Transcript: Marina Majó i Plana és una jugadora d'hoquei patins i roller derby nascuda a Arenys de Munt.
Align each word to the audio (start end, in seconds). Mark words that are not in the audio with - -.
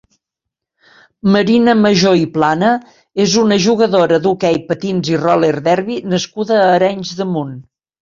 Marina 1.35 1.75
Majó 1.81 2.13
i 2.21 2.25
Plana 2.39 2.71
és 3.27 3.37
una 3.43 3.59
jugadora 3.67 4.21
d'hoquei 4.27 4.61
patins 4.73 5.15
i 5.15 5.23
roller 5.23 5.55
derby 5.71 6.03
nascuda 6.19 6.63
a 6.67 6.69
Arenys 6.77 7.17
de 7.23 7.33
Munt. 7.35 7.59